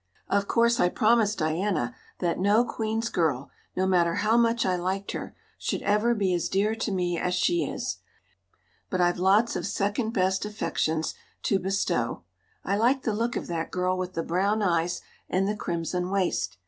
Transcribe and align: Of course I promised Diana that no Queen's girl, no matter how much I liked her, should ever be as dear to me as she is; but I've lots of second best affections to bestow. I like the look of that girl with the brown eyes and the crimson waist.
Of 0.29 0.47
course 0.47 0.79
I 0.79 0.89
promised 0.89 1.37
Diana 1.37 1.93
that 2.17 2.39
no 2.39 2.65
Queen's 2.65 3.07
girl, 3.07 3.51
no 3.75 3.85
matter 3.85 4.15
how 4.15 4.35
much 4.35 4.65
I 4.65 4.75
liked 4.75 5.11
her, 5.11 5.35
should 5.59 5.83
ever 5.83 6.15
be 6.15 6.33
as 6.33 6.49
dear 6.49 6.73
to 6.73 6.91
me 6.91 7.19
as 7.19 7.35
she 7.35 7.65
is; 7.69 7.97
but 8.89 8.99
I've 8.99 9.19
lots 9.19 9.55
of 9.55 9.67
second 9.67 10.09
best 10.09 10.43
affections 10.43 11.13
to 11.43 11.59
bestow. 11.59 12.23
I 12.65 12.77
like 12.77 13.03
the 13.03 13.13
look 13.13 13.35
of 13.35 13.45
that 13.45 13.69
girl 13.69 13.95
with 13.95 14.13
the 14.13 14.23
brown 14.23 14.63
eyes 14.63 15.01
and 15.29 15.47
the 15.47 15.55
crimson 15.55 16.09
waist. 16.09 16.57